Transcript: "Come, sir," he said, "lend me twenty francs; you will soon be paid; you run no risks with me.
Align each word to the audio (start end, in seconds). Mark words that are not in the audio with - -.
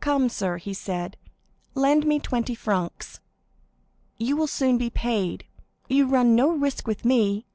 "Come, 0.00 0.28
sir," 0.28 0.56
he 0.56 0.74
said, 0.74 1.16
"lend 1.74 2.04
me 2.04 2.18
twenty 2.18 2.56
francs; 2.56 3.20
you 4.16 4.36
will 4.36 4.48
soon 4.48 4.76
be 4.76 4.90
paid; 4.90 5.46
you 5.88 6.04
run 6.08 6.34
no 6.34 6.50
risks 6.50 6.84
with 6.84 7.04
me. 7.04 7.46